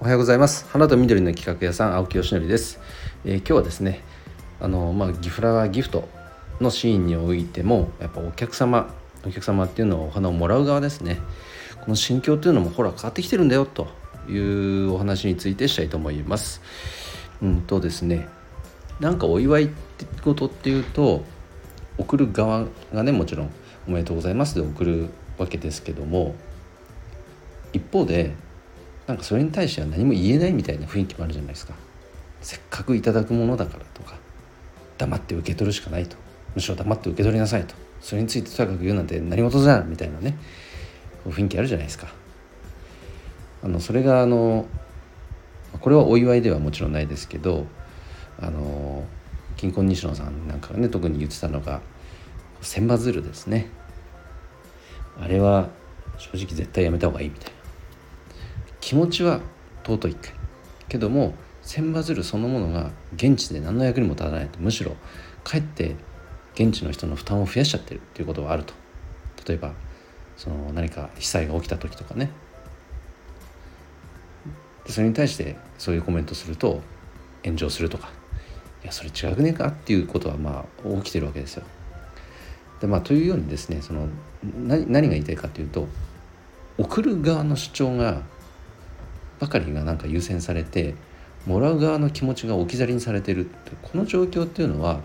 [0.00, 0.66] おはようございます。
[0.70, 2.80] 花と緑の企画屋さん青木よしのりです、
[3.26, 4.00] えー、今日はですね
[4.58, 6.08] あのまあギフラーギフト
[6.58, 8.94] のシーンにおいてもやっぱお客様
[9.26, 11.18] お客様っていうのはお花をもらう側ですね。
[11.84, 13.88] この心境っていうのもほら変わってきてるんだよと
[14.26, 16.62] いうお話についてしたいと思います。
[17.42, 18.26] うんとですね
[19.00, 21.24] なんかお祝いってことっていうと
[21.98, 23.50] 送る側がねもちろん
[23.86, 26.36] おめでとうございますで送るわけですけども
[27.74, 28.32] 一方で
[29.10, 31.74] なんかそれに対しては何も言えないみたいな雰囲気もあるじゃないですか。
[32.40, 34.14] せっかくいただくものだからとか。
[34.98, 36.16] 黙って受け取るしかないと。
[36.54, 37.74] むしろ黙って受け取りなさいと。
[38.00, 40.36] それについてとにかく言うなんて何事じゃみたいなね。
[41.26, 42.06] 雰囲気あるじゃないですか。
[43.64, 44.66] あのそれがあの
[45.80, 47.66] これはお祝いではもちろんないですけど
[48.38, 49.04] あの
[49.56, 51.80] 金婚西野さんなんかがね特に言ってたのが
[52.60, 53.70] 千羽鶴ですね。
[55.20, 55.68] あれは
[56.16, 57.59] 正直絶対やめた方がいいみたいな。
[58.90, 59.38] 気持ちは
[59.84, 60.16] 尊い
[60.88, 64.96] けども千羽鶴そのものが現地で何の役にも立たないとむしろ
[65.44, 65.94] かえって
[66.54, 68.74] 現地の人の負担を増やしちゃってるっていうことがあると。
[69.46, 69.74] 例えば
[70.36, 72.32] その何か被災が起きた時とかね。
[74.84, 76.80] でそれに対してそういうコメントすると
[77.44, 78.10] 炎上するとか。
[78.82, 81.62] いやそれ違くねえかっていうことはまあ起きてるわけですよ。
[82.80, 84.08] でまあ、というようにですねその
[84.42, 85.86] 何何が言いたいかというと
[86.76, 88.22] 送る側の主張が
[89.40, 90.94] ばかりがなんか優先されて
[91.46, 95.00] もらう側の気持ちが置き去りにされてるってこの状況っていうのは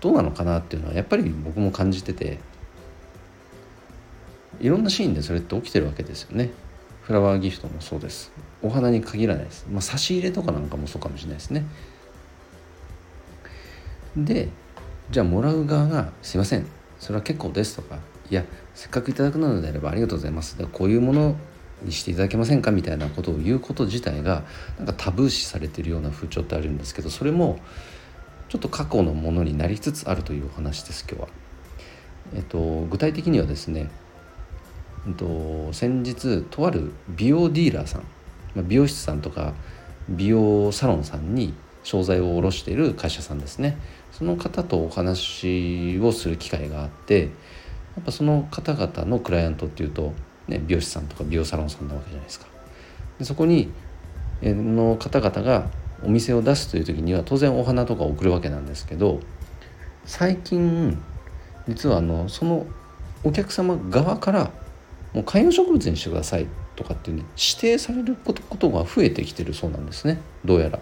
[0.00, 2.38] どうなのかなっていうのはやっぱり僕も感じてて
[4.60, 6.50] いろんなシーンでそれって起きてるわけですよね。
[7.02, 8.32] フラワーギフトもそうです。
[8.62, 11.66] お花に限らないです、まあ、差し入れとかなんかもそうかもしれないですね。
[14.16, 14.48] で
[15.10, 16.66] じゃあもらう側が「すいません
[16.98, 17.98] それは結構です」とか
[18.30, 21.36] 「いやせっかくいただくのであればありがとうございます」でこういうもの
[21.84, 24.44] にしていただけませんかみたいなことを言うこと自体が
[24.78, 27.58] なんかタブー視されてるような風潮ってあるんですけどそれも
[28.48, 31.28] ちょっと過去のものになりつつあるというお話です今日は。
[32.34, 33.90] えっと、具体的にはですね、
[35.06, 38.02] えっと、先日とある美容ディーラーさん、
[38.54, 39.54] ま、美容室さんとか
[40.08, 43.76] 美容サロンさんに商材を卸している会社さんですね
[44.10, 47.30] その方とお話をする機会があって
[47.96, 50.12] やっぱその方々のクライアントっていうと、
[50.48, 52.46] ね、美容師さんとか美容サロンさんなわけじゃないですか。
[53.18, 53.70] でそこに
[54.42, 55.68] の方々が
[56.02, 59.20] お店を出すという時には当然お花とか送るわけなんですけど
[60.04, 61.00] 最近
[61.68, 62.66] 実はあのその
[63.22, 64.50] お客様側から
[65.14, 70.80] もう観葉植物にしてくださいとかっていうね指定されることが増えてきてるそうなんですねどうやら。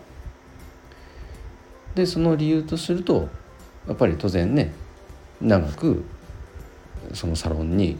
[1.94, 3.28] でその理由とすると
[3.86, 4.72] やっぱり当然ね
[5.40, 6.04] 長く
[7.12, 7.98] そのサロンに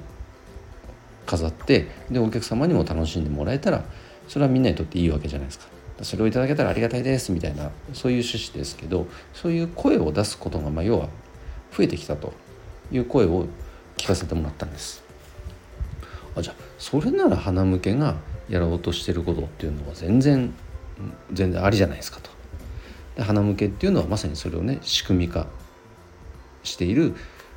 [1.32, 3.84] 飾ってでお客様にも楽しんでもらえたら
[4.28, 5.66] それはみんなにとっていいわけじゃないですか。
[6.02, 11.08] それをいただけたらありがたいですみたいなそういう趣旨ですけどそういう声を出すことが、まあ、要は
[11.76, 12.32] 増えてきたと
[12.90, 13.46] いう声を
[13.96, 15.02] 聞かせてもらったんです。
[16.36, 18.16] あじゃあそれなら花向けが
[18.48, 20.52] やろうとしてることっていうのは全然
[21.32, 22.30] 全然ありじゃないですかと。
[23.16, 25.46] で花向けっていうのはまさにそれをね仕組み化
[26.64, 27.14] している、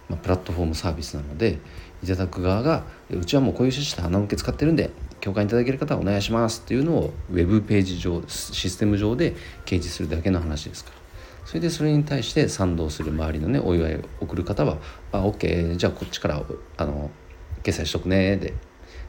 [0.09, 1.59] まあ、プラットフォームサービスなので
[2.05, 9.33] いただく側がうちはもうこういう趣旨で花向け使ってるんで共感いただける方はお願いしますっていうのをウェブページ上システム上で
[9.65, 11.05] 掲示するだけの話ですから。
[11.45, 14.77] それでそれに対して賛同する周りのねお祝いを送る方は
[15.13, 16.43] 「あ OK じゃあこっちから
[16.77, 17.11] あの
[17.61, 18.53] 決済しとくね」で。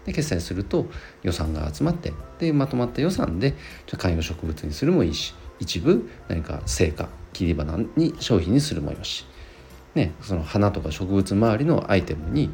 [0.04, 0.86] で決済すると
[1.24, 3.54] 予算が集まってでまとまった予算で
[3.86, 9.26] じゃ観葉植物にするもいいし一部何か成果切り花に商品にするもよし、
[9.96, 12.50] ね、その花とか植物周りのアイテムに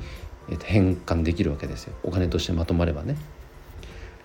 [0.63, 1.95] 変換できるわけですよ。
[2.03, 3.17] お金としてまとまればね。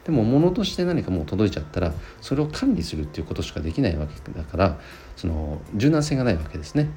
[0.06, 4.80] でも物として何かもう届いちゃったらそれを管理するっていうことしかできないわけだから
[5.18, 6.90] その柔軟性がないわけですね。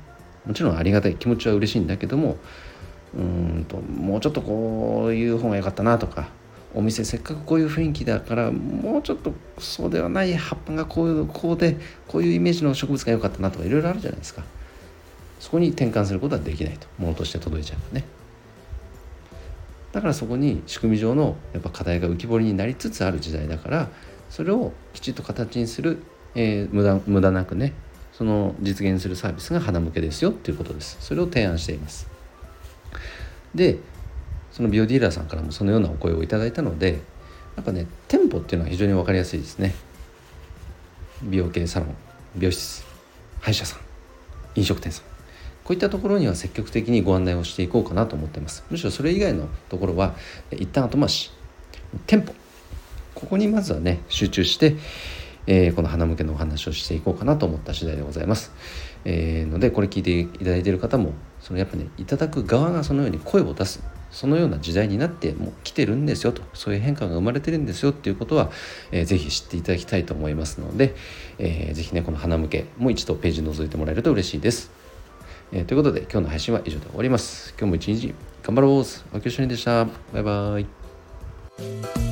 [0.46, 1.16] もちろんありがたい。
[1.16, 2.36] 気持ちは嬉しいんだけども
[3.14, 6.28] うんともうちょっとこういう方が良かったなとか
[6.72, 11.76] お店せっかくこういう雰囲気だからもうちょっとそうではない葉っぱがこういうこうで
[12.06, 14.44] こういうイメージの植物が良かったなとかいろいろあるじゃないですか。
[15.40, 16.86] そこに転換することはできないと。
[16.98, 18.04] ものとして届いちゃうね。
[19.92, 23.88] だからそこに仕組み上のやっぱ課題が浮き彫りになりつつある時代だから
[24.28, 25.98] それをきちっと形にする、
[26.34, 27.72] えー、無駄無駄なくね
[28.12, 30.98] その実現するサービスが花向けですよっていうことです。
[31.00, 32.06] それを提案しています。
[33.54, 33.78] で
[34.52, 37.00] その美容ディーラーさんからもそのようなお声をいただいたので
[37.56, 39.74] やっぱね店舗っていうのは非常に分かりやすいですね。
[41.22, 41.96] 美容系サロン
[42.36, 42.84] 美容室
[43.40, 43.80] 歯医者さん
[44.54, 45.19] 飲食店さん。
[45.70, 50.16] こういったところには積極的にご案内をしていこうかなと思ってますむしろそれ以外のところは
[50.50, 51.30] 一旦後回し
[52.08, 52.34] 店舗
[53.14, 54.74] ここにまずはね集中して、
[55.46, 58.52] えー、この花向けのお話をしていこうかなと思った次第でございます。
[59.04, 63.80] えー、のでこれ聞いていただいている方もそのやっぱねいただく側がそのように声を出す
[64.10, 68.50] そのような時代になってもう来てるんですよとそういう変化が生まれてるんですよっていうことは、
[68.90, 70.96] えー、ぜひ知っていただきたいと思いますので、
[71.38, 74.79] えー、ぜひねこの花向けもう一度ページ覗いてもらえると嬉しいです。
[75.52, 77.54] えー、ということで今日の配信は以上で終わります。
[77.58, 79.16] 今日も一日頑張ろう。
[79.16, 79.84] おきょしにでした。
[80.12, 82.09] バイバイ。